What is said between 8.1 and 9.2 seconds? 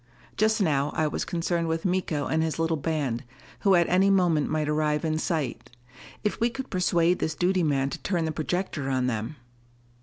the projector on